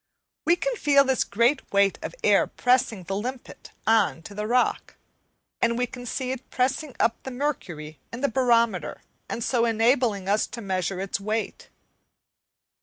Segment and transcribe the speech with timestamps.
[0.45, 4.95] We can feel this great weight of air pressing the limpet on to the rock;
[5.61, 10.27] and we can see it pressing up the mercury in the barometer and so enabling
[10.27, 11.69] us to measure its weight.